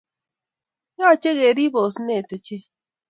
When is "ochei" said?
2.35-2.63